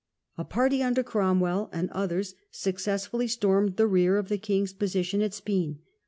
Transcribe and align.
A 0.35 0.43
party 0.43 0.81
under 0.81 1.03
Cromwell 1.03 1.69
and 1.71 1.91
others 1.91 2.33
successfully 2.49 3.27
stormed 3.27 3.77
the 3.77 3.85
rear 3.85 4.17
of 4.17 4.29
the 4.29 4.39
king's, 4.39 4.73
position 4.73 5.21
at 5.21 5.31
Speen. 5.35 5.77